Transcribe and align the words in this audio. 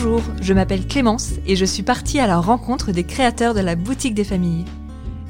Bonjour, 0.00 0.22
je 0.40 0.54
m'appelle 0.54 0.86
Clémence 0.86 1.32
et 1.44 1.56
je 1.56 1.64
suis 1.64 1.82
partie 1.82 2.20
à 2.20 2.28
la 2.28 2.38
rencontre 2.38 2.92
des 2.92 3.02
créateurs 3.02 3.52
de 3.52 3.58
la 3.58 3.74
boutique 3.74 4.14
des 4.14 4.22
familles. 4.22 4.64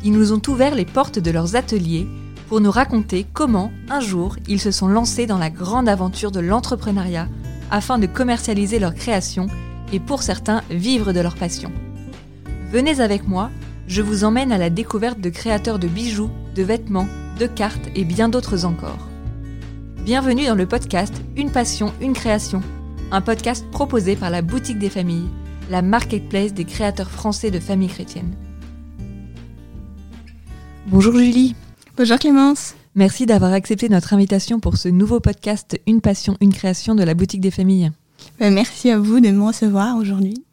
Ils 0.04 0.12
nous 0.12 0.34
ont 0.34 0.42
ouvert 0.46 0.74
les 0.74 0.84
portes 0.84 1.18
de 1.18 1.30
leurs 1.30 1.56
ateliers 1.56 2.06
pour 2.50 2.60
nous 2.60 2.70
raconter 2.70 3.24
comment, 3.32 3.72
un 3.88 4.00
jour, 4.00 4.36
ils 4.46 4.60
se 4.60 4.70
sont 4.70 4.86
lancés 4.86 5.24
dans 5.24 5.38
la 5.38 5.48
grande 5.48 5.88
aventure 5.88 6.30
de 6.30 6.40
l'entrepreneuriat 6.40 7.28
afin 7.70 7.98
de 7.98 8.04
commercialiser 8.04 8.78
leurs 8.78 8.94
créations 8.94 9.46
et 9.90 10.00
pour 10.00 10.22
certains 10.22 10.60
vivre 10.68 11.14
de 11.14 11.20
leur 11.20 11.36
passion. 11.36 11.72
Venez 12.70 13.00
avec 13.00 13.26
moi, 13.26 13.48
je 13.86 14.02
vous 14.02 14.22
emmène 14.24 14.52
à 14.52 14.58
la 14.58 14.68
découverte 14.68 15.18
de 15.18 15.30
créateurs 15.30 15.78
de 15.78 15.88
bijoux, 15.88 16.30
de 16.54 16.62
vêtements, 16.62 17.08
de 17.40 17.46
cartes 17.46 17.88
et 17.94 18.04
bien 18.04 18.28
d'autres 18.28 18.66
encore. 18.66 19.08
Bienvenue 20.04 20.44
dans 20.44 20.54
le 20.54 20.66
podcast 20.66 21.14
Une 21.36 21.50
passion, 21.50 21.90
une 22.02 22.12
création, 22.12 22.60
un 23.10 23.22
podcast 23.22 23.64
proposé 23.70 24.16
par 24.16 24.28
la 24.28 24.42
Boutique 24.42 24.78
des 24.78 24.90
Familles, 24.90 25.28
la 25.70 25.80
marketplace 25.80 26.52
des 26.52 26.64
créateurs 26.64 27.10
français 27.10 27.50
de 27.50 27.58
familles 27.58 27.88
chrétiennes. 27.88 28.34
Bonjour 30.88 31.16
Julie. 31.16 31.54
Bonjour 31.96 32.18
Clémence. 32.18 32.74
Merci 32.94 33.24
d'avoir 33.24 33.52
accepté 33.52 33.88
notre 33.88 34.12
invitation 34.12 34.60
pour 34.60 34.76
ce 34.76 34.88
nouveau 34.88 35.20
podcast 35.20 35.80
Une 35.86 36.02
passion, 36.02 36.36
une 36.40 36.52
création 36.52 36.94
de 36.94 37.02
la 37.02 37.14
Boutique 37.14 37.40
des 37.40 37.50
Familles. 37.50 37.92
Ben, 38.40 38.52
merci 38.52 38.90
à 38.90 38.98
vous 38.98 39.20
de 39.20 39.30
me 39.30 39.46
recevoir 39.46 39.96
aujourd'hui. 39.96 40.44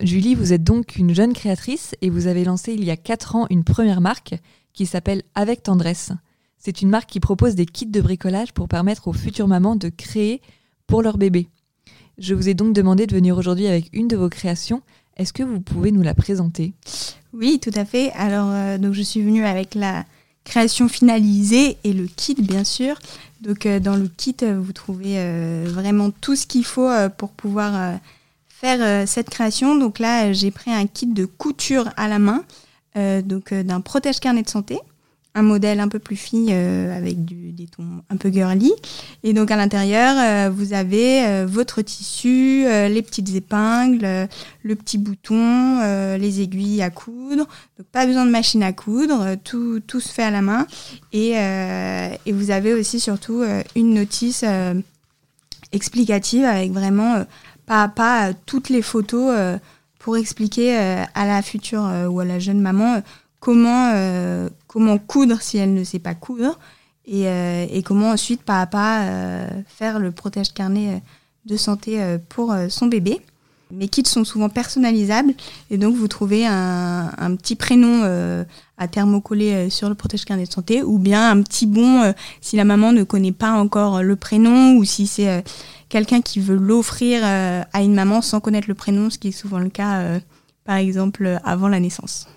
Julie, 0.00 0.34
vous 0.34 0.52
êtes 0.54 0.64
donc 0.64 0.96
une 0.96 1.14
jeune 1.14 1.34
créatrice 1.34 1.94
et 2.00 2.08
vous 2.08 2.28
avez 2.28 2.44
lancé 2.44 2.72
il 2.72 2.84
y 2.84 2.90
a 2.90 2.96
4 2.96 3.36
ans 3.36 3.46
une 3.50 3.64
première 3.64 4.00
marque 4.00 4.36
qui 4.72 4.86
s'appelle 4.86 5.22
Avec 5.34 5.62
Tendresse. 5.62 6.12
C'est 6.58 6.80
une 6.80 6.88
marque 6.88 7.10
qui 7.10 7.20
propose 7.20 7.54
des 7.54 7.66
kits 7.66 7.86
de 7.86 8.00
bricolage 8.00 8.52
pour 8.52 8.68
permettre 8.68 9.08
aux 9.08 9.12
futures 9.12 9.48
mamans 9.48 9.76
de 9.76 9.88
créer 9.90 10.40
pour 10.86 11.02
leur 11.02 11.18
bébé. 11.18 11.48
Je 12.18 12.34
vous 12.34 12.48
ai 12.48 12.54
donc 12.54 12.72
demandé 12.72 13.06
de 13.06 13.14
venir 13.14 13.36
aujourd'hui 13.36 13.66
avec 13.66 13.90
une 13.92 14.08
de 14.08 14.16
vos 14.16 14.28
créations. 14.28 14.82
Est-ce 15.16 15.32
que 15.32 15.42
vous 15.42 15.60
pouvez 15.60 15.92
nous 15.92 16.02
la 16.02 16.14
présenter? 16.14 16.72
Oui, 17.32 17.58
tout 17.60 17.70
à 17.74 17.84
fait. 17.84 18.12
Alors, 18.12 18.48
euh, 18.50 18.78
donc 18.78 18.94
je 18.94 19.02
suis 19.02 19.22
venue 19.22 19.44
avec 19.44 19.74
la 19.74 20.04
création 20.44 20.88
finalisée 20.88 21.76
et 21.84 21.92
le 21.92 22.06
kit, 22.06 22.34
bien 22.34 22.64
sûr. 22.64 22.98
Donc, 23.40 23.66
euh, 23.66 23.80
dans 23.80 23.96
le 23.96 24.08
kit, 24.08 24.36
euh, 24.42 24.58
vous 24.58 24.72
trouvez 24.72 25.16
vraiment 25.64 26.10
tout 26.10 26.36
ce 26.36 26.46
qu'il 26.46 26.64
faut 26.64 26.90
pour 27.18 27.30
pouvoir 27.30 27.98
faire 28.48 29.06
cette 29.06 29.28
création. 29.28 29.76
Donc 29.76 29.98
là, 29.98 30.32
j'ai 30.32 30.50
pris 30.50 30.70
un 30.70 30.86
kit 30.86 31.06
de 31.06 31.26
couture 31.26 31.90
à 31.96 32.08
la 32.08 32.18
main, 32.18 32.44
donc 32.94 33.52
d'un 33.52 33.80
protège 33.82 34.20
carnet 34.20 34.42
de 34.42 34.48
santé 34.48 34.78
un 35.36 35.42
modèle 35.42 35.80
un 35.80 35.88
peu 35.88 35.98
plus 35.98 36.16
fine 36.16 36.48
euh, 36.50 36.96
avec 36.96 37.24
des 37.24 37.66
tons 37.66 38.02
un 38.08 38.16
peu 38.16 38.30
girly. 38.30 38.72
Et 39.22 39.34
donc 39.34 39.50
à 39.50 39.56
l'intérieur, 39.56 40.16
euh, 40.18 40.50
vous 40.50 40.72
avez 40.72 41.26
euh, 41.26 41.46
votre 41.46 41.82
tissu, 41.82 42.64
les 42.64 43.02
petites 43.02 43.34
épingles, 43.34 44.28
le 44.62 44.74
petit 44.74 44.96
bouton, 44.96 46.16
les 46.16 46.40
aiguilles 46.40 46.82
à 46.82 46.90
coudre. 46.90 47.46
Donc 47.78 47.86
pas 47.92 48.06
besoin 48.06 48.24
de 48.24 48.30
machine 48.30 48.62
à 48.62 48.72
coudre, 48.72 49.36
tout, 49.44 49.80
tout 49.86 50.00
se 50.00 50.08
fait 50.08 50.22
à 50.22 50.30
la 50.30 50.40
main. 50.40 50.66
Et, 51.12 51.32
et 51.32 52.32
vous 52.32 52.50
avez 52.50 52.72
aussi 52.72 52.98
surtout 52.98 53.44
une 53.74 53.94
notice 53.94 54.44
explicative 55.72 56.44
avec 56.44 56.72
vraiment 56.72 57.24
pas 57.66 57.82
à 57.82 57.88
pas 57.88 58.32
toutes 58.46 58.70
les 58.70 58.82
photos 58.82 59.58
pour 59.98 60.16
expliquer 60.16 60.76
à 60.76 61.26
la 61.26 61.42
future 61.42 61.86
ou 62.10 62.20
à 62.20 62.24
la 62.24 62.38
jeune 62.38 62.60
maman 62.60 63.02
comment 63.46 63.92
comment 64.66 64.98
coudre 64.98 65.40
si 65.40 65.56
elle 65.56 65.72
ne 65.72 65.84
sait 65.84 66.00
pas 66.00 66.14
coudre, 66.14 66.58
et, 67.06 67.28
euh, 67.28 67.80
comment 67.84 68.10
ensuite, 68.10 68.42
pas 68.42 68.60
à 68.60 68.66
pas, 68.66 69.04
euh, 69.04 69.48
faire 69.66 69.98
le 69.98 70.10
protège 70.10 70.52
carnet 70.52 71.02
de 71.44 71.56
santé 71.56 72.02
euh, 72.02 72.18
pour 72.28 72.54
son 72.68 72.86
bébé. 72.86 73.20
Mes 73.72 73.88
kits 73.88 74.04
sont 74.06 74.24
souvent 74.24 74.48
personnalisables 74.48 75.32
et 75.70 75.78
donc 75.78 75.96
vous 75.96 76.06
trouvez 76.06 76.46
un, 76.46 77.36
petit 77.36 77.56
prénom 77.56 78.04
à 78.78 78.86
thermocoller 78.86 79.70
sur 79.70 79.88
le 79.88 79.96
protège 79.96 80.24
carnet 80.24 80.44
de 80.44 80.52
santé 80.52 80.84
ou 80.84 81.00
bien 81.00 81.32
un 81.32 81.42
petit 81.42 81.66
bon 81.66 82.14
si 82.40 82.54
la 82.54 82.64
maman 82.64 82.92
ne 82.92 83.02
connaît 83.02 83.32
pas 83.32 83.50
encore 83.50 84.04
le 84.04 84.14
prénom 84.14 84.76
ou 84.76 84.84
si 84.84 85.08
c'est 85.08 85.42
quelqu'un 85.88 86.20
qui 86.20 86.38
veut 86.38 86.54
l'offrir 86.54 87.24
à 87.24 87.82
une 87.82 87.94
maman 87.94 88.22
sans 88.22 88.38
connaître 88.38 88.68
le 88.68 88.74
prénom, 88.74 89.10
ce 89.10 89.18
qui 89.18 89.28
est 89.28 89.32
souvent 89.32 89.58
le 89.58 89.68
cas 89.68 90.20
par 90.64 90.76
exemple 90.76 91.40
avant 91.42 91.66
la 91.66 91.80
naissance. 91.80 92.28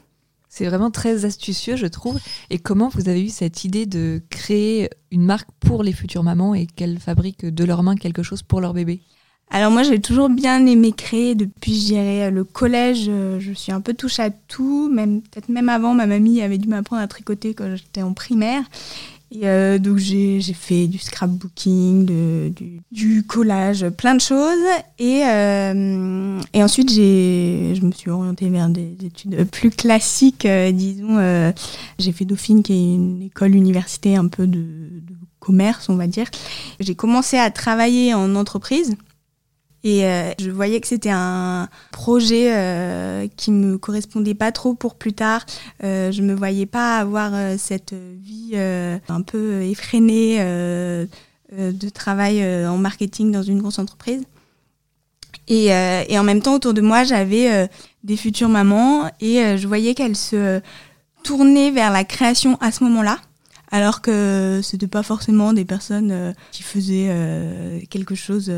C'est 0.49 0.65
vraiment 0.65 0.89
très 0.89 1.25
astucieux, 1.25 1.75
je 1.75 1.85
trouve. 1.85 2.19
Et 2.49 2.57
comment 2.57 2.89
vous 2.89 3.07
avez 3.07 3.23
eu 3.23 3.29
cette 3.29 3.63
idée 3.63 3.85
de 3.85 4.21
créer 4.29 4.89
une 5.11 5.23
marque 5.23 5.49
pour 5.59 5.83
les 5.83 5.93
futures 5.93 6.23
mamans 6.23 6.55
et 6.55 6.65
qu'elles 6.65 6.99
fabriquent 6.99 7.45
de 7.45 7.63
leurs 7.63 7.83
mains 7.83 7.95
quelque 7.95 8.23
chose 8.23 8.41
pour 8.41 8.59
leur 8.59 8.73
bébé 8.73 9.01
alors 9.51 9.71
moi 9.71 9.81
j'ai 9.81 9.99
toujours 9.99 10.29
bien 10.29 10.67
aimé 10.67 10.91
créer. 10.91 11.33
Depuis 11.33 11.73
je 11.73 11.85
dirais 11.85 12.29
le 12.29 12.43
collège, 12.43 13.07
euh, 13.09 13.39
je 13.39 13.51
suis 13.51 13.71
un 13.71 13.81
peu 13.81 13.95
touche 13.95 14.19
à 14.19 14.29
tout, 14.29 14.91
même 14.93 15.23
peut-être 15.23 15.49
même 15.49 15.69
avant 15.69 15.95
ma 15.95 16.05
mamie 16.05 16.43
avait 16.43 16.59
dû 16.59 16.67
m'apprendre 16.67 17.01
à 17.01 17.07
tricoter 17.07 17.55
quand 17.55 17.75
j'étais 17.75 18.03
en 18.03 18.13
primaire 18.13 18.61
et 19.31 19.47
euh, 19.47 19.77
donc 19.77 19.97
j'ai 19.97 20.41
fait 20.53 20.87
du 20.87 20.97
scrapbooking, 20.97 22.05
du, 22.51 22.81
du, 22.91 23.23
collage, 23.23 23.87
plein 23.89 24.15
de 24.15 24.21
choses. 24.21 24.65
Et, 24.97 25.21
euh, 25.23 26.39
et 26.53 26.63
ensuite 26.63 26.91
je 26.91 27.85
me 27.85 27.91
suis 27.91 28.09
orientée 28.09 28.49
vers 28.49 28.69
des 28.69 28.97
études 29.03 29.45
plus 29.51 29.69
classiques, 29.69 30.45
euh, 30.45 30.71
disons. 30.71 31.53
j'ai 31.99 32.11
fait 32.11 32.25
Dauphine, 32.25 32.63
qui 32.63 32.73
est 32.73 32.95
une 32.95 33.21
école 33.21 33.53
université 33.53 34.15
un 34.15 34.27
peu 34.27 34.47
de, 34.47 34.57
de 34.57 35.13
commerce, 35.39 35.89
on 35.89 35.95
va 35.95 36.07
dire. 36.07 36.25
J'ai 36.79 36.95
commencé 36.95 37.37
à 37.37 37.51
travailler 37.51 38.15
en 38.15 38.35
entreprise. 38.35 38.95
Et 39.83 40.05
euh, 40.05 40.31
je 40.39 40.51
voyais 40.51 40.81
que 40.81 40.87
c'était 40.87 41.11
un 41.11 41.69
projet 41.91 42.53
euh, 42.53 43.27
qui 43.37 43.51
me 43.51 43.77
correspondait 43.77 44.33
pas 44.33 44.51
trop 44.51 44.73
pour 44.73 44.95
plus 44.95 45.13
tard. 45.13 45.45
Euh, 45.83 46.11
je 46.11 46.21
me 46.21 46.33
voyais 46.33 46.65
pas 46.65 46.97
avoir 46.97 47.31
euh, 47.33 47.55
cette 47.57 47.93
vie 47.93 48.57
un 48.57 49.21
peu 49.21 49.61
effrénée 49.61 50.39
de 50.39 51.89
travail 51.89 52.43
en 52.67 52.77
marketing 52.77 53.31
dans 53.31 53.43
une 53.43 53.59
grosse 53.59 53.79
entreprise. 53.79 54.23
Et, 55.47 55.67
et 55.67 56.19
en 56.19 56.23
même 56.23 56.41
temps, 56.41 56.55
autour 56.55 56.73
de 56.73 56.81
moi, 56.81 57.03
j'avais 57.03 57.69
des 58.03 58.17
futures 58.17 58.49
mamans 58.49 59.09
et 59.19 59.57
je 59.57 59.67
voyais 59.67 59.95
qu'elles 59.95 60.15
se 60.15 60.61
tournaient 61.23 61.71
vers 61.71 61.91
la 61.91 62.03
création 62.03 62.57
à 62.61 62.71
ce 62.71 62.83
moment-là 62.83 63.17
alors 63.71 64.01
que 64.01 64.61
c'était 64.63 64.87
pas 64.87 65.03
forcément 65.03 65.53
des 65.53 65.65
personnes 65.65 66.33
qui 66.51 66.63
faisaient 66.63 67.85
quelque 67.89 68.15
chose 68.15 68.51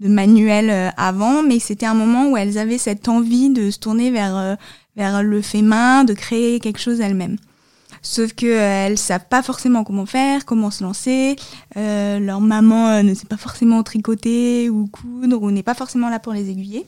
de 0.00 0.08
manuel 0.08 0.70
euh, 0.70 0.90
avant, 0.96 1.42
mais 1.42 1.58
c'était 1.58 1.86
un 1.86 1.94
moment 1.94 2.30
où 2.30 2.36
elles 2.36 2.58
avaient 2.58 2.78
cette 2.78 3.08
envie 3.08 3.50
de 3.50 3.70
se 3.70 3.78
tourner 3.78 4.10
vers, 4.10 4.36
euh, 4.36 4.54
vers 4.96 5.22
le 5.22 5.42
fait 5.42 5.62
main, 5.62 6.04
de 6.04 6.14
créer 6.14 6.58
quelque 6.58 6.80
chose 6.80 7.00
elles-mêmes. 7.00 7.36
Sauf 8.02 8.32
que 8.32 8.46
euh, 8.46 8.86
elles 8.86 8.98
savent 8.98 9.28
pas 9.28 9.42
forcément 9.42 9.84
comment 9.84 10.06
faire, 10.06 10.46
comment 10.46 10.70
se 10.70 10.82
lancer. 10.82 11.36
leur 11.76 12.40
maman 12.40 13.02
ne 13.02 13.14
sait 13.14 13.26
pas 13.26 13.36
forcément 13.36 13.82
tricoter 13.82 14.70
ou 14.70 14.86
coudre 14.86 15.42
ou 15.42 15.50
n'est 15.50 15.62
pas 15.62 15.74
forcément 15.74 16.08
là 16.08 16.18
pour 16.18 16.32
les 16.32 16.48
aiguiller. 16.50 16.86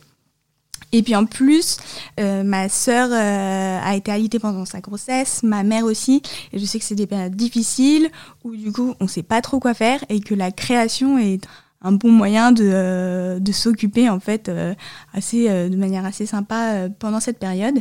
Et 0.92 1.02
puis 1.02 1.16
en 1.16 1.24
plus, 1.24 1.78
ma 2.18 2.68
sœur 2.68 3.10
a 3.12 3.96
été 3.96 4.12
alitée 4.12 4.38
pendant 4.38 4.64
sa 4.66 4.80
grossesse, 4.80 5.42
ma 5.42 5.62
mère 5.62 5.84
aussi, 5.84 6.22
et 6.52 6.58
je 6.58 6.64
sais 6.64 6.78
que 6.78 6.84
c'est 6.84 6.94
des 6.94 7.06
périodes 7.06 7.34
difficiles 7.34 8.10
où 8.44 8.54
du 8.54 8.72
coup 8.72 8.94
on 9.00 9.08
sait 9.08 9.22
pas 9.22 9.40
trop 9.40 9.58
quoi 9.58 9.74
faire 9.74 10.04
et 10.08 10.20
que 10.20 10.34
la 10.34 10.52
création 10.52 11.18
est 11.18 11.46
un 11.82 11.92
bon 11.92 12.10
moyen 12.10 12.52
de, 12.52 12.68
euh, 12.72 13.38
de 13.38 13.52
s'occuper 13.52 14.08
en 14.08 14.20
fait 14.20 14.48
euh, 14.48 14.74
assez, 15.12 15.48
euh, 15.48 15.68
de 15.68 15.76
manière 15.76 16.04
assez 16.04 16.26
sympa 16.26 16.88
pendant 16.98 17.20
cette 17.20 17.38
période. 17.38 17.80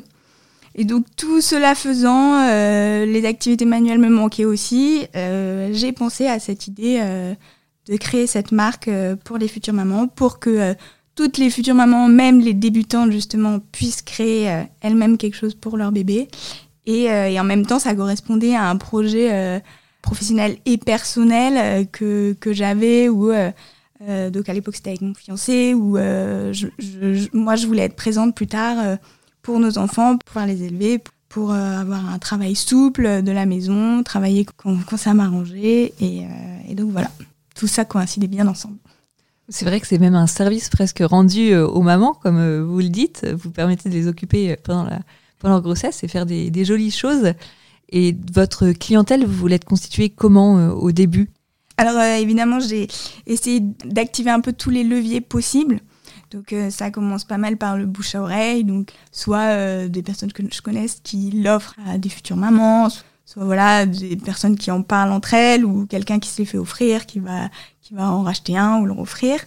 Et 0.73 0.85
donc 0.85 1.05
tout 1.17 1.41
cela 1.41 1.75
faisant, 1.75 2.47
les 3.05 3.25
activités 3.25 3.65
manuelles 3.65 3.99
me 3.99 4.07
manquaient 4.07 4.45
aussi. 4.45 5.05
J'ai 5.13 5.91
pensé 5.91 6.27
à 6.27 6.39
cette 6.39 6.65
idée 6.67 7.01
de 7.89 7.97
créer 7.97 8.25
cette 8.25 8.53
marque 8.53 8.89
pour 9.25 9.37
les 9.37 9.49
futures 9.49 9.73
mamans, 9.73 10.07
pour 10.07 10.39
que 10.39 10.73
toutes 11.21 11.37
les 11.37 11.49
futures 11.49 11.75
mamans, 11.75 12.07
même 12.07 12.39
les 12.39 12.53
débutantes 12.53 13.11
justement, 13.11 13.59
puissent 13.71 14.01
créer 14.01 14.63
elles-mêmes 14.81 15.17
quelque 15.17 15.35
chose 15.35 15.55
pour 15.55 15.77
leur 15.77 15.91
bébé. 15.91 16.27
Et, 16.85 17.03
et, 17.03 17.39
en 17.39 17.43
même 17.43 17.65
temps, 17.65 17.79
ça 17.79 17.93
correspondait 17.93 18.55
à 18.55 18.69
un 18.69 18.75
projet 18.75 19.61
professionnel 20.01 20.57
et 20.65 20.77
personnel 20.77 21.87
que, 21.91 22.33
que 22.39 22.53
j'avais 22.53 23.07
où 23.07 23.31
euh, 24.07 24.29
donc 24.29 24.49
à 24.49 24.53
l'époque, 24.53 24.75
c'était 24.75 24.89
avec 24.89 25.01
mon 25.01 25.13
fiancé, 25.13 25.73
où 25.73 25.97
euh, 25.97 26.53
moi, 27.33 27.55
je 27.55 27.67
voulais 27.67 27.83
être 27.83 27.95
présente 27.95 28.35
plus 28.35 28.47
tard 28.47 28.77
euh, 28.79 28.95
pour 29.41 29.59
nos 29.59 29.77
enfants, 29.77 30.17
pour 30.17 30.25
pouvoir 30.25 30.47
les 30.47 30.63
élever, 30.63 31.03
pour 31.29 31.53
avoir 31.53 32.09
un 32.09 32.19
travail 32.19 32.55
souple 32.55 33.21
de 33.23 33.31
la 33.31 33.45
maison, 33.45 34.03
travailler 34.03 34.45
quand, 34.57 34.97
ça 34.97 35.13
m'arrangeait. 35.13 35.93
Et 36.01 36.75
donc 36.75 36.91
voilà, 36.91 37.09
tout 37.55 37.67
ça 37.67 37.85
coïncidait 37.85 38.27
bien 38.27 38.47
ensemble. 38.47 38.75
C'est 39.51 39.65
vrai 39.65 39.79
que 39.81 39.85
c'est 39.85 39.99
même 39.99 40.15
un 40.15 40.27
service 40.27 40.69
presque 40.69 41.03
rendu 41.05 41.55
aux 41.55 41.81
mamans, 41.81 42.13
comme 42.13 42.63
vous 42.63 42.79
le 42.79 42.89
dites. 42.89 43.27
Vous 43.35 43.51
permettez 43.51 43.89
de 43.89 43.93
les 43.93 44.07
occuper 44.07 44.55
pendant, 44.63 44.85
la, 44.85 45.01
pendant 45.39 45.55
leur 45.55 45.61
grossesse 45.61 46.03
et 46.03 46.07
faire 46.07 46.25
des, 46.25 46.49
des 46.49 46.65
jolies 46.65 46.89
choses. 46.89 47.33
Et 47.89 48.15
votre 48.33 48.71
clientèle, 48.71 49.25
vous 49.25 49.49
être 49.49 49.65
constituée 49.65 50.09
comment 50.09 50.69
au 50.69 50.91
début? 50.91 51.29
Alors 51.77 51.97
euh, 51.97 52.15
évidemment, 52.15 52.59
j'ai 52.59 52.87
essayé 53.27 53.59
d'activer 53.85 54.29
un 54.31 54.39
peu 54.39 54.53
tous 54.53 54.69
les 54.69 54.83
leviers 54.83 55.21
possibles. 55.21 55.81
Donc 56.31 56.55
ça 56.69 56.91
commence 56.91 57.25
pas 57.25 57.37
mal 57.37 57.57
par 57.57 57.77
le 57.77 57.85
bouche 57.85 58.15
à 58.15 58.21
oreille, 58.21 58.63
donc 58.63 58.93
soit 59.11 59.89
des 59.89 60.01
personnes 60.01 60.31
que 60.31 60.41
je 60.49 60.61
connaisse 60.61 61.01
qui 61.03 61.29
l'offrent 61.31 61.75
à 61.85 61.97
des 61.97 62.07
futures 62.07 62.37
mamans, 62.37 62.87
soit 62.89 63.03
voilà 63.35 63.85
des 63.85 64.15
personnes 64.15 64.57
qui 64.57 64.71
en 64.71 64.81
parlent 64.81 65.11
entre 65.11 65.33
elles 65.33 65.65
ou 65.65 65.85
quelqu'un 65.85 66.19
qui 66.19 66.29
se 66.29 66.39
les 66.39 66.45
fait 66.45 66.57
offrir, 66.57 67.05
qui 67.05 67.19
va 67.19 67.49
qui 67.81 67.93
va 67.93 68.11
en 68.11 68.23
racheter 68.23 68.57
un 68.57 68.79
ou 68.79 68.85
le 68.85 68.93
offrir. 68.93 69.39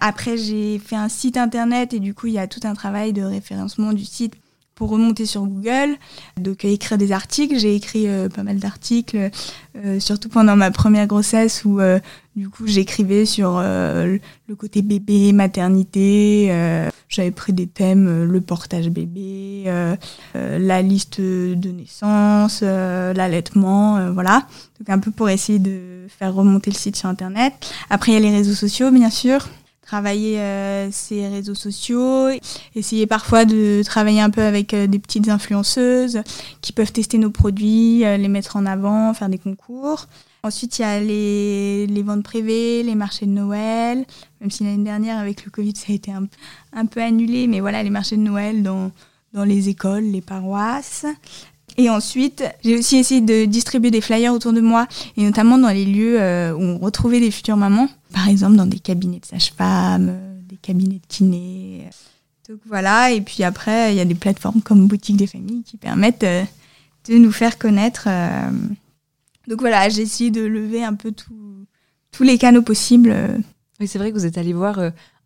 Après 0.00 0.36
j'ai 0.36 0.78
fait 0.78 0.96
un 0.96 1.08
site 1.08 1.36
internet 1.36 1.94
et 1.94 2.00
du 2.00 2.14
coup 2.14 2.26
il 2.26 2.34
y 2.34 2.38
a 2.38 2.46
tout 2.46 2.60
un 2.64 2.74
travail 2.74 3.12
de 3.12 3.22
référencement 3.22 3.92
du 3.92 4.04
site 4.04 4.34
pour 4.78 4.90
remonter 4.90 5.26
sur 5.26 5.44
Google, 5.44 5.96
donc 6.40 6.64
écrire 6.64 6.98
des 6.98 7.10
articles. 7.10 7.58
J'ai 7.58 7.74
écrit 7.74 8.06
euh, 8.06 8.28
pas 8.28 8.44
mal 8.44 8.58
d'articles, 8.58 9.30
euh, 9.76 9.98
surtout 9.98 10.28
pendant 10.28 10.54
ma 10.54 10.70
première 10.70 11.08
grossesse 11.08 11.64
où 11.64 11.80
euh, 11.80 11.98
du 12.36 12.48
coup 12.48 12.68
j'écrivais 12.68 13.26
sur 13.26 13.60
le 13.60 14.20
côté 14.56 14.82
bébé, 14.82 15.32
maternité. 15.32 16.52
J'avais 17.08 17.32
pris 17.32 17.52
des 17.52 17.66
thèmes 17.66 18.22
le 18.22 18.40
portage 18.40 18.88
bébé, 18.90 19.64
la 20.34 20.82
liste 20.82 21.20
de 21.20 21.70
naissance, 21.72 22.62
l'allaitement, 22.62 24.12
voilà. 24.12 24.46
Donc 24.78 24.90
un 24.90 25.00
peu 25.00 25.10
pour 25.10 25.28
essayer 25.28 25.58
de 25.58 26.06
faire 26.08 26.32
remonter 26.32 26.70
le 26.70 26.76
site 26.76 26.94
sur 26.94 27.08
internet. 27.08 27.52
Après 27.90 28.12
il 28.12 28.14
y 28.14 28.18
a 28.18 28.20
les 28.20 28.30
réseaux 28.30 28.54
sociaux 28.54 28.92
bien 28.92 29.10
sûr 29.10 29.48
travailler 29.88 30.38
euh, 30.38 30.90
ces 30.92 31.26
réseaux 31.28 31.54
sociaux, 31.54 32.28
essayer 32.74 33.06
parfois 33.06 33.46
de 33.46 33.80
travailler 33.82 34.20
un 34.20 34.28
peu 34.28 34.42
avec 34.42 34.74
euh, 34.74 34.86
des 34.86 34.98
petites 34.98 35.30
influenceuses 35.30 36.20
qui 36.60 36.74
peuvent 36.74 36.92
tester 36.92 37.16
nos 37.16 37.30
produits, 37.30 38.04
euh, 38.04 38.18
les 38.18 38.28
mettre 38.28 38.56
en 38.56 38.66
avant, 38.66 39.14
faire 39.14 39.30
des 39.30 39.38
concours. 39.38 40.04
Ensuite, 40.42 40.78
il 40.78 40.82
y 40.82 40.84
a 40.84 41.00
les, 41.00 41.86
les, 41.86 42.02
ventes 42.02 42.22
privées, 42.22 42.82
les 42.82 42.94
marchés 42.94 43.24
de 43.24 43.30
Noël, 43.30 44.04
même 44.42 44.50
si 44.50 44.62
l'année 44.62 44.84
dernière, 44.84 45.16
avec 45.16 45.46
le 45.46 45.50
Covid, 45.50 45.72
ça 45.74 45.86
a 45.88 45.94
été 45.94 46.12
un, 46.12 46.26
un, 46.74 46.84
peu 46.84 47.00
annulé, 47.00 47.46
mais 47.46 47.60
voilà, 47.60 47.82
les 47.82 47.88
marchés 47.88 48.18
de 48.18 48.22
Noël 48.22 48.62
dans, 48.62 48.92
dans 49.32 49.44
les 49.44 49.70
écoles, 49.70 50.04
les 50.04 50.20
paroisses. 50.20 51.06
Et 51.80 51.88
ensuite, 51.88 52.42
j'ai 52.64 52.76
aussi 52.76 52.96
essayé 52.96 53.20
de 53.20 53.44
distribuer 53.44 53.92
des 53.92 54.00
flyers 54.00 54.34
autour 54.34 54.52
de 54.52 54.60
moi, 54.60 54.88
et 55.16 55.22
notamment 55.22 55.58
dans 55.58 55.68
les 55.68 55.84
lieux 55.84 56.20
euh, 56.20 56.52
où 56.52 56.60
on 56.60 56.78
retrouvait 56.78 57.20
des 57.20 57.30
futures 57.30 57.56
mamans, 57.56 57.88
par 58.12 58.28
exemple 58.28 58.56
dans 58.56 58.66
des 58.66 58.80
cabinets 58.80 59.20
de 59.20 59.26
sage-femme, 59.26 60.08
euh, 60.10 60.40
des 60.42 60.56
cabinets 60.56 60.96
de 60.96 61.06
kiné. 61.06 61.88
Donc 62.48 62.58
voilà, 62.66 63.12
et 63.12 63.20
puis 63.20 63.44
après, 63.44 63.94
il 63.94 63.96
y 63.96 64.00
a 64.00 64.04
des 64.04 64.16
plateformes 64.16 64.60
comme 64.60 64.88
Boutique 64.88 65.16
des 65.16 65.28
familles 65.28 65.62
qui 65.62 65.76
permettent 65.76 66.24
euh, 66.24 66.42
de 67.08 67.14
nous 67.16 67.30
faire 67.30 67.58
connaître. 67.58 68.08
Donc 69.46 69.60
voilà, 69.60 69.88
j'ai 69.88 70.02
essayé 70.02 70.32
de 70.32 70.40
lever 70.40 70.82
un 70.82 70.94
peu 70.94 71.12
tous 71.12 72.22
les 72.24 72.38
canaux 72.38 72.62
possibles. 72.62 73.14
Oui, 73.78 73.86
c'est 73.86 73.98
vrai 73.98 74.10
que 74.10 74.16
vous 74.16 74.26
êtes 74.26 74.36
allé 74.36 74.52
voir 74.52 74.80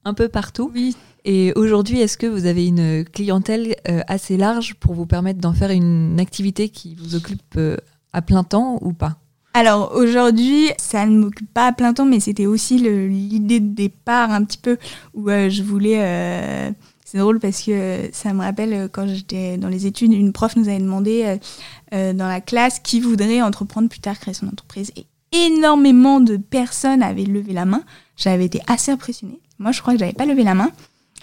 un 0.04 0.14
peu 0.14 0.28
partout. 0.28 0.70
Oui. 0.74 0.96
Et 1.24 1.52
aujourd'hui, 1.54 2.00
est-ce 2.00 2.18
que 2.18 2.26
vous 2.26 2.46
avez 2.46 2.66
une 2.66 3.04
clientèle 3.04 3.76
euh, 3.88 4.00
assez 4.08 4.36
large 4.36 4.74
pour 4.74 4.94
vous 4.94 5.06
permettre 5.06 5.40
d'en 5.40 5.52
faire 5.52 5.70
une 5.70 6.18
activité 6.18 6.68
qui 6.68 6.96
vous 6.96 7.14
occupe 7.14 7.42
euh, 7.56 7.76
à 8.12 8.22
plein 8.22 8.42
temps 8.42 8.78
ou 8.80 8.92
pas? 8.92 9.16
Alors 9.54 9.92
aujourd'hui, 9.94 10.70
ça 10.78 11.06
ne 11.06 11.18
m'occupe 11.18 11.52
pas 11.52 11.68
à 11.68 11.72
plein 11.72 11.92
temps, 11.92 12.06
mais 12.06 12.20
c'était 12.20 12.46
aussi 12.46 12.78
l'idée 12.78 13.60
de 13.60 13.74
départ 13.74 14.30
un 14.30 14.44
petit 14.44 14.58
peu 14.58 14.78
où 15.14 15.28
euh, 15.28 15.48
je 15.50 15.62
voulais... 15.62 16.74
c'est 17.04 17.18
drôle 17.18 17.38
parce 17.38 17.62
que 17.62 18.08
ça 18.12 18.32
me 18.32 18.40
rappelle 18.40 18.88
quand 18.90 19.06
j'étais 19.06 19.58
dans 19.58 19.68
les 19.68 19.86
études, 19.86 20.12
une 20.14 20.32
prof 20.32 20.56
nous 20.56 20.68
avait 20.68 20.78
demandé 20.78 21.36
dans 21.92 22.26
la 22.26 22.40
classe 22.40 22.80
qui 22.80 23.00
voudrait 23.00 23.42
entreprendre 23.42 23.90
plus 23.90 24.00
tard, 24.00 24.18
créer 24.18 24.32
son 24.32 24.48
entreprise. 24.48 24.90
Et 24.96 25.04
énormément 25.32 26.20
de 26.20 26.38
personnes 26.38 27.02
avaient 27.02 27.24
levé 27.24 27.52
la 27.52 27.66
main. 27.66 27.84
J'avais 28.16 28.46
été 28.46 28.62
assez 28.66 28.90
impressionnée. 28.90 29.40
Moi, 29.58 29.72
je 29.72 29.82
crois 29.82 29.92
que 29.92 30.00
j'avais 30.00 30.12
pas 30.14 30.26
levé 30.26 30.44
la 30.44 30.54
main. 30.54 30.70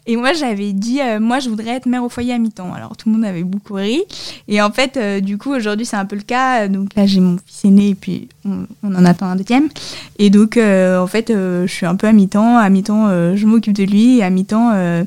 Et 0.06 0.16
moi, 0.16 0.34
j'avais 0.34 0.74
dit, 0.74 1.02
euh, 1.02 1.20
moi, 1.20 1.40
je 1.40 1.50
voudrais 1.50 1.72
être 1.72 1.86
mère 1.86 2.04
au 2.04 2.10
foyer 2.10 2.34
à 2.34 2.38
mi-temps. 2.38 2.74
Alors, 2.74 2.98
tout 2.98 3.10
le 3.10 3.16
monde 3.16 3.26
avait 3.26 3.44
beaucoup 3.44 3.76
ri. 3.76 4.04
Et 4.48 4.62
en 4.62 4.72
fait, 4.72 4.98
euh, 4.98 5.20
du 5.20 5.38
coup, 5.38 5.54
aujourd'hui, 5.54 5.86
c'est 5.86 5.98
un 5.98 6.06
peu 6.06 6.16
le 6.16 6.22
cas. 6.22 6.68
Donc 6.68 6.96
là, 6.96 7.06
j'ai 7.06 7.20
mon 7.20 7.38
fils 7.46 7.66
aîné 7.66 7.90
et 7.90 7.96
puis 7.96 8.28
on, 8.46 8.66
en 8.84 9.06
attend 9.06 9.28
un 9.28 9.36
deuxième. 9.36 9.70
Et 10.18 10.30
donc, 10.30 10.58
euh, 10.58 11.00
en 11.00 11.08
fait, 11.08 11.28
je 11.30 11.68
suis 11.68 11.86
un 11.86 11.96
peu 11.96 12.08
à 12.08 12.14
mi-temps. 12.14 12.58
À 12.58 12.70
mi-temps, 12.70 13.36
je 13.36 13.46
m'occupe 13.46 13.74
de 13.74 13.84
lui. 13.84 14.22
À 14.22 14.30
mi-temps, 14.30 15.04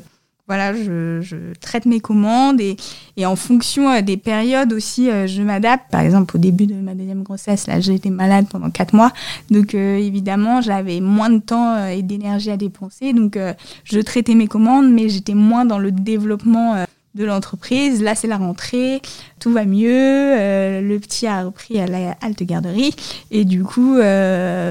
voilà, 0.55 0.71
je, 0.75 1.53
traite 1.59 1.87
mes 1.87 1.99
commandes 1.99 2.61
et, 2.61 2.77
en 3.25 3.35
fonction 3.35 3.89
euh, 3.89 4.01
des 4.01 4.17
périodes 4.17 4.71
aussi, 4.71 5.09
euh, 5.09 5.25
je 5.25 5.41
m'adapte. 5.41 5.89
Par 5.89 6.01
exemple, 6.01 6.35
au 6.35 6.39
début 6.39 6.67
de 6.67 6.75
ma 6.75 6.93
deuxième 6.93 7.23
grossesse, 7.23 7.65
là, 7.65 7.79
j'ai 7.79 7.95
été 7.95 8.11
malade 8.11 8.45
pendant 8.47 8.69
quatre 8.69 8.93
mois. 8.93 9.11
Donc, 9.49 9.73
euh, 9.73 9.97
évidemment, 9.97 10.61
j'avais 10.61 10.99
moins 10.99 11.31
de 11.31 11.39
temps 11.39 11.87
et 11.87 12.03
d'énergie 12.03 12.51
à 12.51 12.57
dépenser. 12.57 13.13
Donc, 13.13 13.35
je 13.83 13.99
traitais 13.99 14.35
mes 14.35 14.45
commandes, 14.45 14.91
mais 14.91 15.09
j'étais 15.09 15.33
moins 15.33 15.65
dans 15.65 15.79
le 15.79 15.91
développement 15.91 16.85
de 17.15 17.25
l'entreprise. 17.25 18.03
Là, 18.03 18.13
c'est 18.13 18.27
la 18.27 18.37
rentrée, 18.37 19.01
tout 19.39 19.51
va 19.51 19.65
mieux. 19.65 19.89
le 19.89 20.97
petit 20.99 21.25
a 21.25 21.45
repris 21.45 21.79
à 21.79 21.87
la 21.87 22.15
halte 22.21 22.43
garderie. 22.43 22.93
Et 23.31 23.43
du 23.43 23.63
coup, 23.63 23.97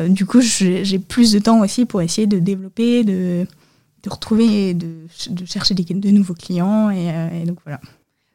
du 0.08 0.26
coup 0.26 0.40
j'ai 0.40 0.99
plus 1.00 1.32
de 1.32 1.40
temps 1.40 1.61
aussi 1.61 1.87
pour 1.87 2.02
essayer 2.02 2.29
de 2.29 2.38
développer, 2.38 3.02
de 3.02 3.46
de 4.02 4.10
retrouver, 4.10 4.75
de, 4.75 4.88
de 5.31 5.44
chercher 5.44 5.75
des, 5.75 5.84
de 5.84 6.10
nouveaux 6.10 6.34
clients. 6.34 6.90
Euh, 6.90 7.43
et, 7.43 7.46
donc 7.46 7.58
voilà. 7.64 7.81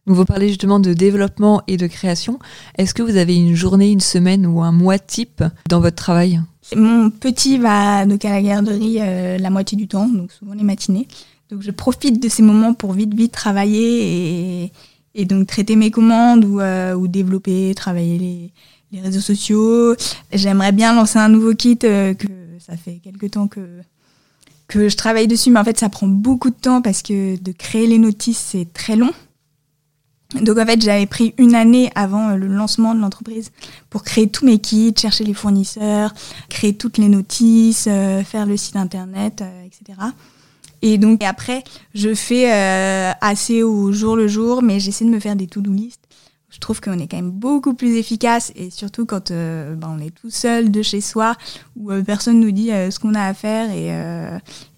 Vous 0.06 0.24
parlez 0.24 0.48
justement 0.48 0.80
de 0.80 0.94
développement 0.94 1.62
et 1.68 1.76
de 1.76 1.88
création. 1.88 2.40
Est-ce 2.78 2.94
que 2.94 3.04
vous 3.04 3.18
avez 3.18 3.36
une 3.36 3.56
journée, 3.56 3.92
une 3.92 4.00
semaine 4.00 4.46
ou 4.46 4.62
un 4.62 4.72
mois 4.72 5.00
type 5.00 5.44
dans 5.68 5.82
votre 5.82 5.98
travail? 5.98 6.42
Mon 6.76 7.10
petit 7.10 7.58
va 7.58 8.06
donc 8.06 8.24
à 8.24 8.30
la 8.30 8.42
garderie 8.42 8.98
euh, 9.00 9.38
la 9.38 9.50
moitié 9.50 9.78
du 9.78 9.88
temps, 9.88 10.08
donc 10.08 10.32
souvent 10.32 10.54
les 10.54 10.64
matinées. 10.64 11.08
Donc 11.50 11.62
je 11.62 11.72
profite 11.72 12.22
de 12.22 12.30
ces 12.30 12.42
moments 12.42 12.74
pour 12.74 12.94
vite 12.94 13.14
vite 13.14 13.34
travailler 13.34 14.64
et, 14.64 14.72
et 15.16 15.26
donc 15.26 15.48
traiter 15.48 15.76
mes 15.76 15.92
commandes 15.92 16.46
ou, 16.46 16.60
euh, 16.62 16.94
ou 16.94 17.08
développer, 17.08 17.74
travailler 17.76 18.18
les, 18.18 18.52
les 18.94 19.02
réseaux 19.02 19.22
sociaux. 19.22 19.96
J'aimerais 20.32 20.72
bien 20.72 20.94
lancer 20.94 21.20
un 21.20 21.30
nouveau 21.30 21.54
kit 21.54 21.78
que 21.78 22.16
ça 22.60 22.78
fait 22.78 23.00
quelques 23.04 23.32
temps 23.32 23.48
que 23.48 23.62
que 24.68 24.90
je 24.90 24.98
travaille 24.98 25.28
dessus, 25.28 25.52
mais 25.52 25.60
en 25.60 25.64
fait, 25.64 25.78
ça 25.80 25.90
prend 25.90 26.08
beaucoup 26.08 26.50
de 26.50 26.56
temps 26.56 26.82
parce 26.82 27.02
que 27.02 27.38
de 27.38 27.52
créer 27.52 27.88
les 27.88 27.98
notices, 27.98 28.40
c'est 28.52 28.72
très 28.74 28.96
long. 28.96 29.12
Donc 30.42 30.58
en 30.58 30.66
fait, 30.66 30.82
j'avais 30.82 31.06
pris 31.06 31.34
une 31.38 31.56
année 31.56 31.90
avant 31.96 32.30
euh, 32.32 32.36
le 32.36 32.48
lancement 32.48 32.94
de 32.94 33.00
l'entreprise 33.00 33.52
pour 33.90 34.04
créer 34.04 34.28
tous 34.28 34.46
mes 34.46 34.60
kits, 34.60 34.94
chercher 34.98 35.24
les 35.24 35.34
fournisseurs, 35.34 36.14
créer 36.50 36.76
toutes 36.76 36.98
les 36.98 37.08
notices, 37.08 37.86
euh, 37.88 38.24
faire 38.24 38.46
le 38.46 38.58
site 38.58 38.76
internet, 38.76 39.42
euh, 39.42 39.64
etc. 39.66 39.98
Et 40.82 40.98
donc 40.98 41.24
après, 41.24 41.64
je 41.96 42.14
fais 42.14 42.52
assez 43.20 43.64
au 43.64 43.92
jour 43.92 44.16
le 44.16 44.28
jour, 44.28 44.62
mais 44.62 44.80
j'essaie 44.80 45.06
de 45.06 45.10
me 45.10 45.20
faire 45.20 45.36
des 45.36 45.48
to-do 45.48 45.72
list 45.72 46.00
je 46.58 46.60
trouve 46.60 46.82
qu'on 46.82 46.98
est 46.98 47.06
quand 47.06 47.18
même 47.18 47.30
beaucoup 47.30 47.76
plus 47.76 47.98
efficace 47.98 48.52
et 48.56 48.72
surtout 48.72 49.06
quand 49.06 49.30
euh, 49.30 49.76
ben, 49.76 49.96
on 49.96 50.04
est 50.04 50.10
tout 50.10 50.32
seul 50.32 50.72
de 50.72 50.82
chez 50.82 51.02
soi 51.02 51.36
où 51.76 51.92
euh, 51.92 52.02
personne 52.02 52.40
nous 52.40 52.50
dit 52.50 52.72
euh, 52.72 52.90
ce 52.90 53.00
qu'on 53.00 53.14
a 53.14 53.22
à 53.22 53.36
faire 53.36 53.70
et, 53.70 53.92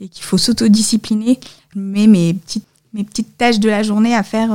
et 0.03 0.09
qu'il 0.09 0.25
faut 0.25 0.37
s'autodiscipliner. 0.37 1.39
Je 1.73 1.79
mets 1.79 2.07
mes 2.07 2.33
petites 2.33 2.65
mes 2.93 3.05
petites 3.05 3.37
tâches 3.37 3.59
de 3.59 3.69
la 3.69 3.81
journée 3.83 4.13
à 4.13 4.23
faire 4.23 4.49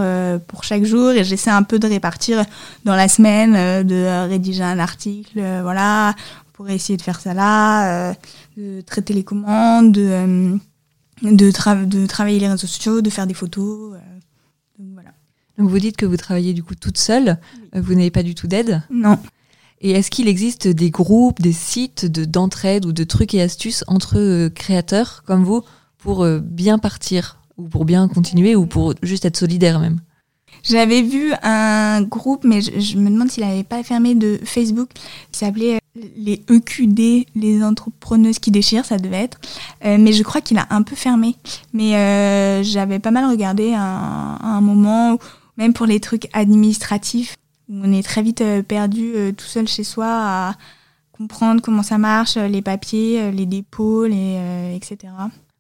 pour 0.49 0.65
chaque 0.65 0.85
jour 0.85 1.13
et 1.13 1.23
j'essaie 1.23 1.51
un 1.51 1.63
peu 1.63 1.79
de 1.79 1.87
répartir 1.87 2.45
dans 2.85 2.97
la 2.97 3.09
semaine, 3.09 3.87
de 3.87 4.29
rédiger 4.29 4.65
un 4.65 4.81
article, 4.81 5.41
voilà, 5.63 6.17
pour 6.53 6.69
essayer 6.69 6.97
de 6.97 7.03
faire 7.03 7.21
ça 7.21 7.33
là, 7.33 8.13
de 8.57 8.81
traiter 8.81 9.15
les 9.15 9.23
commandes, 9.23 9.93
de, 9.93 10.59
de, 11.23 11.85
de 11.85 12.07
travailler 12.07 12.41
les 12.41 12.49
réseaux 12.49 12.67
sociaux, 12.67 13.03
de 13.03 13.11
faire 13.11 13.29
des 13.29 13.35
photos. 13.35 13.93
Donc 14.81 14.89
vous 15.59 15.79
dites 15.79 15.97
que 15.97 16.07
vous 16.07 16.17
travaillez 16.17 16.53
du 16.53 16.63
coup 16.63 16.75
toute 16.75 16.99
seule, 16.99 17.39
euh, 17.75 17.81
vous 17.81 17.95
n'avez 17.95 18.11
pas 18.11 18.23
du 18.23 18.35
tout 18.35 18.47
d'aide 18.47 18.83
Non. 18.91 19.19
Et 19.81 19.93
est-ce 19.93 20.11
qu'il 20.11 20.29
existe 20.29 20.67
des 20.67 20.91
groupes, 20.91 21.41
des 21.41 21.53
sites 21.53 22.07
de 22.07 22.25
d'entraide 22.25 22.87
ou 22.87 22.93
de 22.93 23.05
trucs 23.05 23.35
et 23.35 23.43
astuces 23.43 23.85
entre 23.87 24.19
euh, 24.19 24.49
créateurs 24.49 25.23
comme 25.27 25.45
vous 25.45 25.63
pour 25.99 26.23
euh, 26.23 26.41
bien 26.41 26.79
partir 26.79 27.39
ou 27.57 27.69
pour 27.69 27.85
bien 27.85 28.09
continuer 28.09 28.57
ou 28.57 28.67
pour 28.67 28.95
juste 29.03 29.25
être 29.25 29.37
solidaire 29.37 29.79
même? 29.79 30.01
J'avais 30.63 31.03
vu 31.03 31.33
un 31.43 32.01
groupe, 32.03 32.45
mais 32.45 32.63
je, 32.63 32.97
me 32.97 33.11
demande 33.11 33.31
s'il 33.31 33.45
n'avait 33.45 33.65
pas 33.65 33.83
fermé 33.83 34.15
de 34.15 34.41
Facebook, 34.45 34.89
qui 35.31 35.39
s'appelait 35.39 35.79
les 36.17 36.43
EQD, 36.49 37.27
les 37.35 37.63
entrepreneuses 37.63 38.39
qui 38.39 38.51
déchirent, 38.51 38.87
ça 38.87 38.97
devait 38.97 39.25
être. 39.25 39.39
mais 39.83 40.15
je 40.15 40.23
crois 40.23 40.41
qu'il 40.41 40.57
a 40.57 40.67
un 40.71 40.81
peu 40.81 40.97
fermé. 40.97 41.37
Mais 41.75 42.63
j'avais 42.65 42.99
pas 42.99 43.11
mal 43.11 43.29
regardé 43.29 43.75
à 43.77 44.39
un 44.43 44.61
moment 44.63 45.15
où 45.15 45.19
même 45.57 45.73
pour 45.73 45.87
les 45.87 46.01
trucs 46.01 46.29
administratifs, 46.33 47.37
on 47.71 47.93
est 47.93 48.03
très 48.03 48.23
vite 48.23 48.41
euh, 48.41 48.63
perdu 48.63 49.13
euh, 49.15 49.33
tout 49.33 49.47
seul 49.47 49.67
chez 49.67 49.85
soi 49.85 50.07
à 50.09 50.55
comprendre 51.13 51.63
comment 51.63 51.83
ça 51.83 51.99
marche, 51.99 52.37
euh, 52.37 52.49
les 52.49 52.63
papiers, 52.63 53.31
les 53.31 53.47
dépôts, 53.47 54.05
les, 54.05 54.75
etc. 54.75 55.13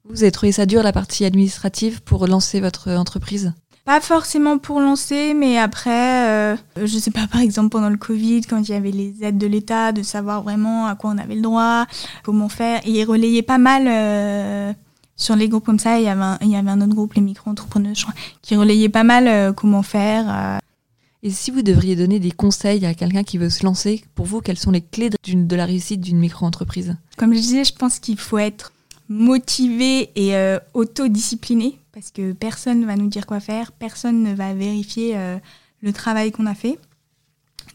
Vous 0.04 0.22
avez 0.22 0.32
trouvé 0.32 0.52
ça 0.52 0.66
dur 0.66 0.82
la 0.82 0.92
partie 0.92 1.24
administrative 1.24 2.02
pour 2.02 2.26
lancer 2.26 2.60
votre 2.60 2.90
entreprise? 2.90 3.54
Pas 3.86 4.00
forcément 4.00 4.58
pour 4.58 4.80
lancer, 4.80 5.34
mais 5.34 5.58
après, 5.58 6.56
je 6.76 6.98
sais 6.98 7.10
pas, 7.10 7.26
par 7.30 7.42
exemple 7.42 7.68
pendant 7.68 7.90
le 7.90 7.98
Covid, 7.98 8.42
quand 8.42 8.66
il 8.66 8.70
y 8.70 8.74
avait 8.74 8.90
les 8.90 9.22
aides 9.22 9.36
de 9.36 9.46
l'État, 9.46 9.92
de 9.92 10.02
savoir 10.02 10.42
vraiment 10.42 10.86
à 10.86 10.94
quoi 10.94 11.10
on 11.10 11.18
avait 11.18 11.34
le 11.34 11.42
droit, 11.42 11.86
comment 12.22 12.48
faire. 12.48 12.80
Et 12.86 12.92
il 12.92 13.04
relayait 13.04 13.42
pas 13.42 13.58
mal 13.58 14.74
sur 15.16 15.36
les 15.36 15.48
groupes 15.48 15.64
comme 15.64 15.78
ça, 15.78 15.98
il 15.98 16.04
y 16.04 16.08
avait 16.08 16.22
un, 16.22 16.38
il 16.40 16.48
y 16.48 16.56
avait 16.56 16.70
un 16.70 16.80
autre 16.80 16.94
groupe, 16.94 17.14
les 17.14 17.22
micro-entrepreneurs, 17.22 17.94
qui 18.42 18.56
relayait 18.56 18.88
pas 18.88 19.04
mal 19.04 19.54
comment 19.54 19.82
faire. 19.82 20.60
Et 21.22 21.30
si 21.30 21.50
vous 21.50 21.62
devriez 21.62 21.96
donner 21.96 22.20
des 22.20 22.32
conseils 22.32 22.84
à 22.84 22.92
quelqu'un 22.92 23.22
qui 23.22 23.38
veut 23.38 23.48
se 23.48 23.64
lancer, 23.64 24.04
pour 24.14 24.26
vous, 24.26 24.40
quelles 24.40 24.58
sont 24.58 24.70
les 24.70 24.82
clés 24.82 25.08
de, 25.08 25.16
de 25.26 25.56
la 25.56 25.64
réussite 25.64 26.02
d'une 26.02 26.18
micro-entreprise? 26.18 26.96
Comme 27.16 27.32
je 27.32 27.38
disais, 27.38 27.64
je 27.64 27.72
pense 27.72 27.98
qu'il 27.98 28.18
faut 28.18 28.36
être 28.36 28.72
motivé 29.08 30.10
et 30.16 30.36
euh, 30.36 30.58
autodiscipliné, 30.74 31.78
parce 31.92 32.10
que 32.10 32.32
personne 32.32 32.80
ne 32.80 32.86
va 32.86 32.96
nous 32.96 33.08
dire 33.08 33.26
quoi 33.26 33.40
faire, 33.40 33.72
personne 33.72 34.22
ne 34.22 34.34
va 34.34 34.52
vérifier 34.54 35.16
euh, 35.16 35.38
le 35.80 35.92
travail 35.92 36.32
qu'on 36.32 36.46
a 36.46 36.54
fait. 36.54 36.78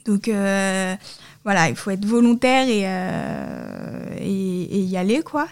Donc 0.06 0.28
euh, 0.28 0.96
voilà, 1.44 1.70
il 1.70 1.76
faut 1.76 1.92
être 1.92 2.06
volontaire 2.06 2.68
et, 2.68 2.84
et, 4.22 4.82
y 4.82 4.98
aller, 4.98 5.22
quoi. 5.22 5.48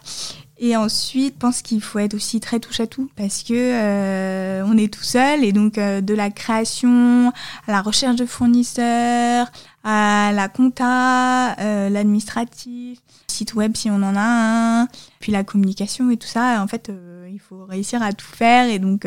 Et 0.60 0.76
ensuite, 0.76 1.36
je 1.36 1.40
pense 1.40 1.62
qu'il 1.62 1.82
faut 1.82 2.00
être 2.00 2.16
aussi 2.16 2.40
très 2.40 2.60
touche 2.60 2.80
à 2.80 2.88
tout 2.88 3.12
parce 3.16 3.44
que 3.44 3.54
euh, 3.54 4.64
on 4.66 4.76
est 4.76 4.92
tout 4.92 5.04
seul 5.04 5.44
et 5.44 5.52
donc 5.52 5.78
euh, 5.78 6.02
de 6.02 6.16
la 6.16 6.32
création 6.32 7.32
à 7.68 7.72
la 7.72 7.82
recherche 7.82 8.16
de 8.16 8.26
fournisseurs, 8.26 9.52
à 9.84 10.32
la 10.34 10.48
compta, 10.50 11.56
euh, 11.60 11.90
l'administratif, 11.90 13.00
site 13.28 13.54
web 13.54 13.78
si 13.78 13.92
on 13.92 14.02
en 14.02 14.16
a 14.16 14.82
un, 14.82 14.88
puis 15.20 15.32
la 15.32 15.44
communication 15.44 16.10
et 16.10 16.18
tout 16.18 16.28
ça. 16.28 16.64
En 16.64 16.68
fait, 16.68 16.92
il 17.32 17.40
faut 17.40 17.66
réussir 17.66 18.02
à 18.02 18.12
tout 18.14 18.26
faire 18.26 18.68
et 18.68 18.80
donc 18.80 19.06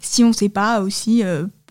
si 0.00 0.22
on 0.22 0.34
sait 0.34 0.50
pas 0.50 0.82
aussi 0.82 1.22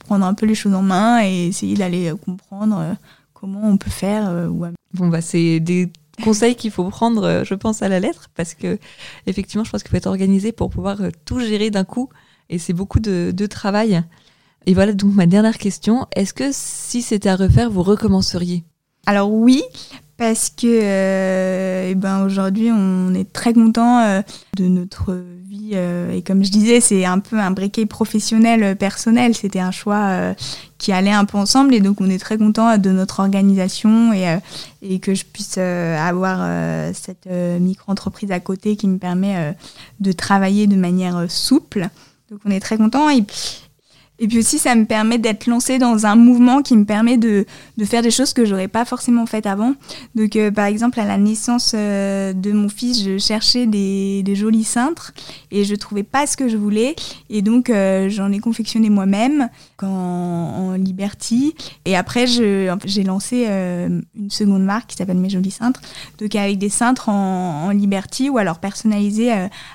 prendre 0.05 0.25
un 0.25 0.33
peu 0.33 0.47
les 0.47 0.55
choses 0.55 0.73
en 0.73 0.81
main 0.81 1.23
et 1.23 1.47
essayer 1.47 1.75
d'aller 1.75 2.11
comprendre 2.25 2.95
comment 3.35 3.61
on 3.63 3.77
peut 3.77 3.91
faire. 3.91 4.49
Bon 4.95 5.07
bah 5.07 5.21
c'est 5.21 5.59
des 5.59 5.91
conseil 6.19 6.55
qu'il 6.55 6.71
faut 6.71 6.83
prendre, 6.85 7.23
euh, 7.23 7.43
je 7.43 7.53
pense, 7.53 7.81
à 7.81 7.89
la 7.89 7.99
lettre, 7.99 8.29
parce 8.35 8.53
que 8.53 8.77
effectivement, 9.25 9.63
je 9.63 9.71
pense 9.71 9.83
qu'il 9.83 9.91
faut 9.91 9.97
être 9.97 10.07
organisé 10.07 10.51
pour 10.51 10.69
pouvoir 10.69 11.01
euh, 11.01 11.09
tout 11.25 11.39
gérer 11.39 11.69
d'un 11.69 11.83
coup, 11.83 12.09
et 12.49 12.57
c'est 12.57 12.73
beaucoup 12.73 12.99
de, 12.99 13.45
travail. 13.47 14.03
Et 14.65 14.73
voilà 14.73 14.93
donc 14.93 15.13
ma 15.13 15.25
dernière 15.25 15.57
question. 15.57 16.07
Est-ce 16.15 16.33
que 16.33 16.49
si 16.51 17.01
c'était 17.01 17.29
à 17.29 17.35
refaire, 17.35 17.69
vous 17.69 17.83
recommenceriez? 17.83 18.63
Alors 19.05 19.31
oui, 19.31 19.63
parce 20.17 20.49
que 20.49 20.67
euh, 20.67 21.89
eh 21.91 21.95
ben 21.95 22.23
aujourd'hui 22.25 22.69
on 22.71 23.13
est 23.13 23.31
très 23.31 23.53
content 23.53 24.21
de 24.57 24.67
notre 24.67 25.23
vie 25.69 26.17
et 26.17 26.21
comme 26.21 26.43
je 26.43 26.51
disais 26.51 26.79
c'est 26.81 27.05
un 27.05 27.19
peu 27.19 27.37
un 27.39 27.51
briquet 27.51 27.85
professionnel 27.85 28.75
personnel 28.75 29.35
c'était 29.35 29.59
un 29.59 29.71
choix 29.71 30.33
qui 30.79 30.93
allaient 30.93 31.11
un 31.11 31.25
peu 31.25 31.37
ensemble. 31.37 31.75
Et 31.75 31.81
donc, 31.81 32.01
on 32.01 32.09
est 32.09 32.17
très 32.17 32.39
content 32.39 32.77
de 32.77 32.89
notre 32.89 33.19
organisation 33.19 34.11
et, 34.13 34.27
euh, 34.27 34.97
que 34.99 35.13
je 35.13 35.25
puisse 35.25 35.55
euh, 35.59 35.97
avoir 35.99 36.39
euh, 36.41 36.91
cette 36.93 37.27
micro-entreprise 37.27 38.31
à 38.31 38.39
côté 38.39 38.75
qui 38.75 38.87
me 38.87 38.97
permet 38.97 39.55
de 39.99 40.11
travailler 40.11 40.65
de 40.65 40.75
manière 40.75 41.29
souple. 41.29 41.89
Donc, 42.31 42.39
on 42.45 42.49
est 42.49 42.59
très 42.59 42.77
content. 42.77 43.09
Et, 43.09 43.23
et 44.19 44.27
puis 44.27 44.39
aussi, 44.39 44.59
ça 44.59 44.75
me 44.75 44.85
permet 44.85 45.17
d'être 45.17 45.47
lancé 45.47 45.77
dans 45.77 46.05
un 46.05 46.15
mouvement 46.15 46.61
qui 46.61 46.75
me 46.75 46.83
permet 46.83 47.17
de, 47.17 47.45
de 47.77 47.85
faire 47.85 48.01
des 48.01 48.11
choses 48.11 48.33
que 48.33 48.43
j'aurais 48.43 48.67
pas 48.67 48.83
forcément 48.83 49.25
faites 49.25 49.45
avant. 49.45 49.75
Donc, 50.13 50.35
euh, 50.35 50.51
par 50.51 50.65
exemple, 50.65 50.99
à 50.99 51.05
la 51.05 51.17
naissance 51.17 51.71
euh, 51.73 52.33
de 52.33 52.51
mon 52.51 52.67
fils, 52.67 53.01
je 53.01 53.17
cherchais 53.17 53.65
des, 53.65 54.21
des, 54.23 54.35
jolis 54.35 54.65
cintres 54.65 55.13
et 55.51 55.63
je 55.63 55.73
trouvais 55.75 56.03
pas 56.03 56.27
ce 56.27 56.35
que 56.35 56.49
je 56.49 56.57
voulais. 56.57 56.95
Et 57.29 57.41
donc, 57.41 57.69
euh, 57.69 58.09
j'en 58.09 58.31
ai 58.33 58.39
confectionné 58.39 58.89
moi-même 58.89 59.49
en, 59.81 59.87
en, 59.87 60.73
Liberty. 60.73 61.55
Et 61.85 61.95
après, 61.95 62.27
j'ai 62.27 63.03
lancé 63.03 63.45
une 63.45 64.29
seconde 64.29 64.63
marque 64.63 64.89
qui 64.89 64.97
s'appelle 64.97 65.17
Mes 65.17 65.29
Jolis 65.29 65.51
Cintres. 65.51 65.81
Donc, 66.19 66.35
avec 66.35 66.57
des 66.57 66.69
cintres 66.69 67.07
en, 67.07 67.67
en 67.67 67.69
Liberty 67.69 68.29
ou 68.29 68.37
alors 68.37 68.59
personnalisés 68.59 69.31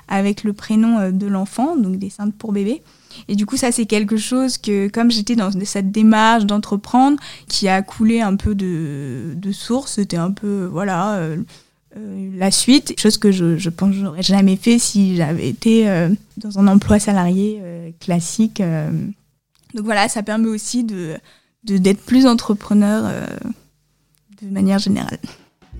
avec 0.07 0.43
le 0.43 0.53
prénom 0.53 1.11
de 1.11 1.27
l'enfant, 1.27 1.75
donc 1.75 1.97
des 1.97 2.09
cintres 2.09 2.35
pour 2.37 2.51
bébé. 2.51 2.81
Et 3.27 3.35
du 3.35 3.45
coup, 3.45 3.57
ça, 3.57 3.71
c'est 3.71 3.85
quelque 3.85 4.17
chose 4.17 4.57
que, 4.57 4.87
comme 4.87 5.11
j'étais 5.11 5.35
dans 5.35 5.51
cette 5.63 5.91
démarche 5.91 6.45
d'entreprendre, 6.45 7.17
qui 7.47 7.67
a 7.67 7.81
coulé 7.81 8.21
un 8.21 8.35
peu 8.35 8.55
de, 8.55 9.51
source, 9.51 9.93
c'était 9.93 10.17
un 10.17 10.31
peu, 10.31 10.65
voilà, 10.65 11.15
euh, 11.15 11.37
euh, 11.97 12.31
la 12.35 12.51
suite, 12.51 12.99
chose 12.99 13.17
que 13.17 13.31
je, 13.31 13.57
je 13.57 13.69
pense 13.69 13.91
que 13.91 14.01
j'aurais 14.01 14.23
jamais 14.23 14.57
fait 14.57 14.79
si 14.79 15.15
j'avais 15.15 15.47
été 15.47 15.89
euh, 15.89 16.09
dans 16.37 16.59
un 16.59 16.67
emploi 16.67 16.99
salarié 16.99 17.61
classique. 17.99 18.61
Donc 19.73 19.85
voilà, 19.85 20.09
ça 20.09 20.23
permet 20.23 20.47
aussi 20.47 20.83
de 20.83 21.15
d'être 21.63 22.01
plus 22.01 22.27
entrepreneur 22.27 23.11
de 24.39 24.49
manière 24.49 24.77
générale. 24.77 25.17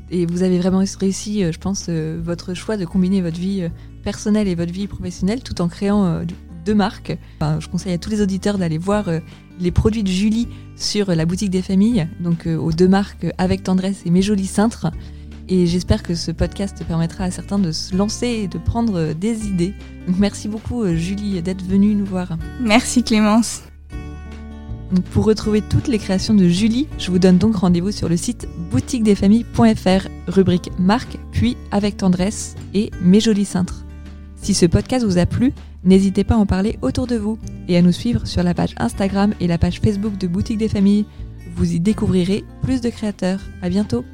Et 0.09 0.25
vous 0.25 0.41
avez 0.41 0.57
vraiment 0.57 0.83
réussi, 0.99 1.43
je 1.43 1.57
pense, 1.59 1.89
votre 1.89 2.55
choix 2.55 2.75
de 2.75 2.85
combiner 2.85 3.21
votre 3.21 3.39
vie 3.39 3.69
personnelle 4.03 4.47
et 4.47 4.55
votre 4.55 4.71
vie 4.71 4.87
professionnelle 4.87 5.43
tout 5.43 5.61
en 5.61 5.67
créant 5.67 6.23
deux 6.65 6.75
marques. 6.75 7.17
je 7.59 7.67
conseille 7.69 7.93
à 7.93 7.97
tous 7.97 8.09
les 8.09 8.21
auditeurs 8.21 8.57
d'aller 8.57 8.77
voir 8.77 9.07
euh, 9.07 9.19
les 9.59 9.71
produits 9.71 10.03
de 10.03 10.09
Julie 10.09 10.47
sur 10.75 11.13
la 11.13 11.25
boutique 11.25 11.51
des 11.51 11.61
familles, 11.61 12.07
donc 12.19 12.47
euh, 12.47 12.57
aux 12.57 12.71
deux 12.71 12.87
marques 12.87 13.27
Avec 13.37 13.63
Tendresse 13.63 14.01
et 14.05 14.09
Mes 14.09 14.21
Jolis 14.21 14.47
Cintres. 14.47 14.87
Et 15.47 15.67
j'espère 15.67 16.01
que 16.01 16.15
ce 16.15 16.31
podcast 16.31 16.83
permettra 16.87 17.25
à 17.25 17.31
certains 17.31 17.59
de 17.59 17.71
se 17.71 17.95
lancer 17.95 18.27
et 18.27 18.47
de 18.47 18.57
prendre 18.57 18.97
euh, 18.97 19.13
des 19.13 19.47
idées. 19.47 19.73
Donc 20.07 20.17
merci 20.17 20.47
beaucoup 20.47 20.85
Julie 20.95 21.41
d'être 21.41 21.63
venue 21.63 21.93
nous 21.93 22.05
voir. 22.05 22.35
Merci 22.59 23.03
Clémence. 23.03 23.61
pour 25.11 25.25
retrouver 25.25 25.61
toutes 25.61 25.87
les 25.87 25.99
créations 25.99 26.33
de 26.33 26.47
Julie, 26.47 26.87
je 26.97 27.11
vous 27.11 27.19
donne 27.19 27.37
donc 27.37 27.57
rendez-vous 27.57 27.91
sur 27.91 28.09
le 28.09 28.17
site 28.17 28.47
boutiquedesfamilles.fr, 28.71 30.07
rubrique 30.27 30.71
marque, 30.79 31.17
puis 31.31 31.57
avec 31.71 31.97
tendresse 31.97 32.55
et 32.73 32.89
mes 33.01 33.19
jolis 33.19 33.45
cintres. 33.45 33.84
Si 34.45 34.53
ce 34.53 34.67
podcast 34.67 35.03
vous 35.03 35.17
a 35.17 35.25
plu, 35.25 35.53
n'hésitez 35.83 36.23
pas 36.23 36.35
à 36.35 36.37
en 36.37 36.45
parler 36.45 36.77
autour 36.83 37.07
de 37.07 37.15
vous 37.15 37.39
et 37.67 37.77
à 37.77 37.81
nous 37.81 37.91
suivre 37.91 38.27
sur 38.27 38.43
la 38.43 38.53
page 38.53 38.75
Instagram 38.77 39.33
et 39.39 39.47
la 39.47 39.57
page 39.57 39.79
Facebook 39.79 40.19
de 40.19 40.27
Boutique 40.27 40.59
des 40.59 40.69
Familles. 40.69 41.07
Vous 41.55 41.73
y 41.73 41.79
découvrirez 41.79 42.43
plus 42.61 42.79
de 42.79 42.91
créateurs. 42.91 43.39
À 43.63 43.69
bientôt! 43.69 44.05